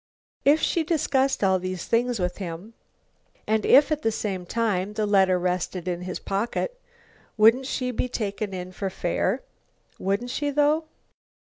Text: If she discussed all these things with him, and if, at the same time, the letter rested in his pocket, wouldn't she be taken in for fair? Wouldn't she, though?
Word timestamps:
If 0.45 0.59
she 0.63 0.83
discussed 0.83 1.43
all 1.43 1.59
these 1.59 1.85
things 1.85 2.19
with 2.19 2.37
him, 2.39 2.73
and 3.45 3.63
if, 3.63 3.91
at 3.91 4.01
the 4.01 4.11
same 4.11 4.47
time, 4.47 4.93
the 4.93 5.05
letter 5.05 5.37
rested 5.37 5.87
in 5.87 6.01
his 6.01 6.17
pocket, 6.17 6.81
wouldn't 7.37 7.67
she 7.67 7.91
be 7.91 8.09
taken 8.09 8.51
in 8.51 8.71
for 8.71 8.89
fair? 8.89 9.43
Wouldn't 9.99 10.31
she, 10.31 10.49
though? 10.49 10.85